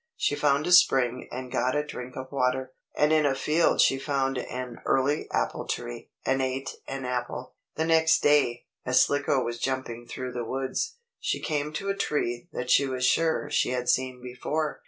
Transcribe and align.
She 0.17 0.33
found 0.35 0.65
a 0.65 0.71
spring 0.71 1.27
and 1.31 1.51
got 1.51 1.75
a 1.75 1.85
drink 1.85 2.15
of 2.17 2.31
water, 2.31 2.73
and 2.97 3.13
in 3.13 3.23
a 3.23 3.35
field 3.35 3.81
she 3.81 3.99
found 3.99 4.39
an 4.39 4.77
early 4.83 5.27
apple 5.31 5.67
tree, 5.67 6.09
and 6.25 6.41
ate 6.41 6.71
an 6.87 7.05
apple. 7.05 7.53
The 7.75 7.85
next 7.85 8.23
day, 8.23 8.65
as 8.83 8.99
Slicko 8.99 9.43
was 9.43 9.59
jumping 9.59 10.07
through 10.07 10.31
the 10.31 10.43
woods, 10.43 10.97
she 11.19 11.39
came 11.39 11.71
to 11.73 11.89
a 11.89 11.95
tree 11.95 12.47
that 12.51 12.71
she 12.71 12.87
was 12.87 13.05
sure 13.05 13.47
she 13.51 13.69
had 13.69 13.89
seen 13.89 14.23
before. 14.23 14.79